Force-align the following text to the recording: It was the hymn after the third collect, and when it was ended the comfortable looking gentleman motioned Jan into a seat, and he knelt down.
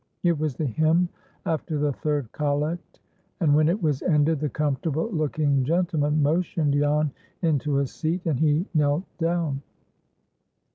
It 0.23 0.39
was 0.39 0.55
the 0.55 0.65
hymn 0.65 1.09
after 1.45 1.77
the 1.77 1.93
third 1.93 2.31
collect, 2.31 2.99
and 3.39 3.55
when 3.55 3.69
it 3.69 3.79
was 3.83 4.01
ended 4.01 4.39
the 4.39 4.49
comfortable 4.49 5.11
looking 5.11 5.63
gentleman 5.63 6.23
motioned 6.23 6.73
Jan 6.73 7.11
into 7.43 7.77
a 7.77 7.85
seat, 7.85 8.25
and 8.25 8.39
he 8.39 8.65
knelt 8.73 9.03
down. 9.19 9.61